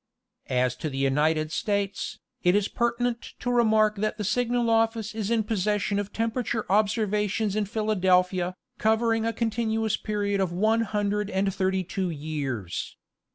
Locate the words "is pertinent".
2.55-3.33